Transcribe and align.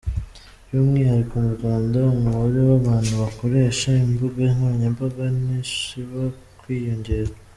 By’umwihariko 0.67 1.33
mu 1.43 1.51
Rwanda, 1.57 1.97
umubare 2.15 2.59
w’abantu 2.69 3.11
bakoresha 3.23 3.89
imbuga 4.05 4.41
nkoranyambaga 4.53 5.23
ntusiba 5.39 6.21
kwiyongera. 6.59 7.33